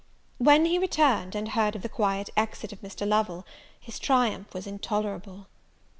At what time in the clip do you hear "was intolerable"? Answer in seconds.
4.51-5.45